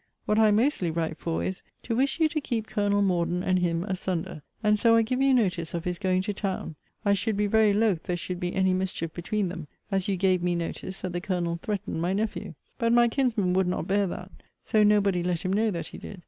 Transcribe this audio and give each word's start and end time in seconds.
What 0.25 0.39
I 0.39 0.49
mostly 0.49 0.89
write 0.89 1.19
for 1.19 1.43
is, 1.43 1.61
to 1.83 1.95
wish 1.95 2.19
you 2.19 2.27
to 2.29 2.41
keep 2.41 2.65
Colonel 2.65 3.03
Morden 3.03 3.43
and 3.43 3.59
him 3.59 3.83
asunder; 3.83 4.41
and 4.63 4.79
so 4.79 4.95
I 4.95 5.03
give 5.03 5.21
you 5.21 5.31
notice 5.31 5.75
of 5.75 5.83
his 5.83 5.99
going 5.99 6.23
to 6.23 6.33
town. 6.33 6.75
I 7.05 7.13
should 7.13 7.37
be 7.37 7.45
very 7.45 7.71
loth 7.71 8.01
there 8.01 8.17
should 8.17 8.39
be 8.39 8.55
any 8.55 8.73
mischief 8.73 9.13
between 9.13 9.49
them, 9.49 9.67
as 9.91 10.07
you 10.07 10.15
gave 10.15 10.41
me 10.41 10.55
notice 10.55 11.01
that 11.01 11.13
the 11.13 11.21
Colonel 11.21 11.59
threatened 11.61 12.01
my 12.01 12.13
nephew. 12.13 12.55
But 12.79 12.93
my 12.93 13.09
kinsman 13.09 13.53
would 13.53 13.67
not 13.67 13.85
bear 13.87 14.07
that; 14.07 14.31
so 14.63 14.81
nobody 14.81 15.21
let 15.21 15.41
him 15.45 15.53
know 15.53 15.69
that 15.69 15.85
he 15.85 15.99
did. 15.99 16.19